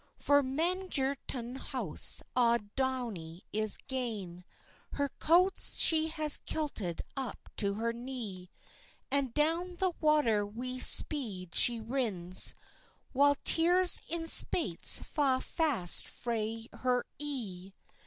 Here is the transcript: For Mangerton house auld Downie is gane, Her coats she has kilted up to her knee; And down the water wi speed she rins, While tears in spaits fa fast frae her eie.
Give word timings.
For 0.17 0.41
Mangerton 0.41 1.57
house 1.57 2.23
auld 2.35 2.73
Downie 2.73 3.43
is 3.53 3.77
gane, 3.87 4.43
Her 4.93 5.09
coats 5.19 5.77
she 5.77 6.07
has 6.07 6.37
kilted 6.37 7.03
up 7.15 7.49
to 7.57 7.75
her 7.75 7.93
knee; 7.93 8.49
And 9.11 9.31
down 9.31 9.75
the 9.75 9.93
water 10.01 10.43
wi 10.43 10.79
speed 10.79 11.53
she 11.53 11.79
rins, 11.79 12.55
While 13.13 13.35
tears 13.43 14.01
in 14.07 14.23
spaits 14.27 14.99
fa 15.03 15.39
fast 15.39 16.07
frae 16.07 16.67
her 16.79 17.05
eie. 17.19 17.71